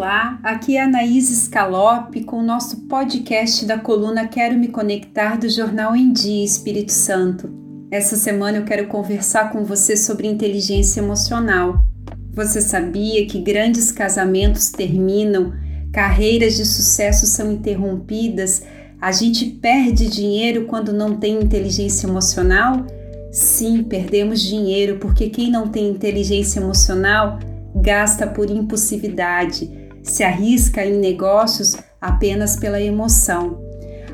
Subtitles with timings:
[0.00, 5.96] Aqui é Anaís Scalope com o nosso podcast da coluna Quero Me Conectar do Jornal
[5.96, 7.50] Em Dia Espírito Santo.
[7.90, 11.84] Essa semana eu quero conversar com você sobre inteligência emocional.
[12.32, 15.52] Você sabia que grandes casamentos terminam,
[15.92, 18.62] carreiras de sucesso são interrompidas,
[19.00, 22.86] a gente perde dinheiro quando não tem inteligência emocional?
[23.32, 27.40] Sim, perdemos dinheiro porque quem não tem inteligência emocional
[27.74, 33.60] gasta por impulsividade se arrisca em negócios apenas pela emoção.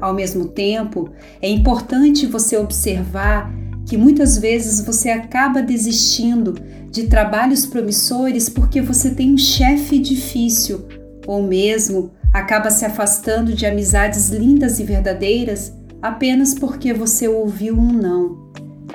[0.00, 1.10] Ao mesmo tempo,
[1.42, 3.52] é importante você observar
[3.86, 6.54] que muitas vezes você acaba desistindo
[6.90, 10.86] de trabalhos promissores porque você tem um chefe difícil,
[11.26, 17.92] ou mesmo acaba se afastando de amizades lindas e verdadeiras apenas porque você ouviu um
[17.92, 18.50] não.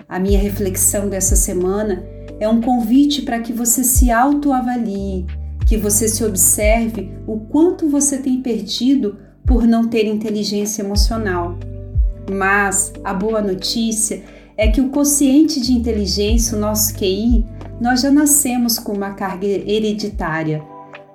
[0.07, 2.03] A minha reflexão dessa semana
[2.39, 5.25] é um convite para que você se autoavalie
[5.65, 11.57] que você se observe o quanto você tem perdido por não ter inteligência emocional.
[12.31, 14.23] Mas a boa notícia
[14.57, 17.45] é que o consciente de inteligência, o nosso QI,
[17.79, 20.63] nós já nascemos com uma carga hereditária,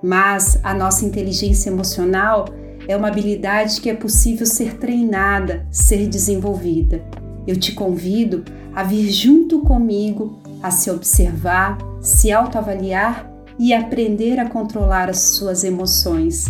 [0.02, 2.46] mas a nossa inteligência emocional
[2.86, 7.02] é uma habilidade que é possível ser treinada, ser desenvolvida.
[7.46, 13.30] Eu te convido a vir junto comigo a se observar, se autoavaliar
[13.60, 16.46] e aprender a controlar as suas emoções.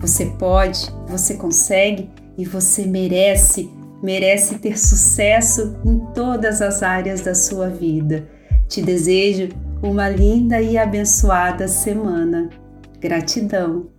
[0.00, 3.70] Você pode, você consegue e você merece,
[4.02, 8.26] merece ter sucesso em todas as áreas da sua vida.
[8.66, 9.50] Te desejo
[9.82, 12.48] uma linda e abençoada semana.
[12.98, 13.90] Gratidão.